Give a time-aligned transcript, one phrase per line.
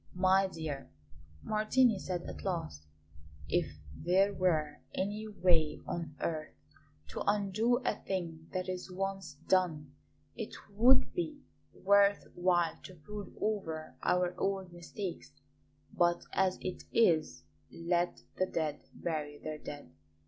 [0.15, 0.89] "My dear,"
[1.43, 2.87] Martini said at last;
[3.47, 6.55] "if there were any way on earth
[7.09, 9.93] to undo a thing that is once done,
[10.35, 15.33] it would be worth while to brood over our old mistakes;
[15.93, 19.91] but as it is, let the dead bury their dead.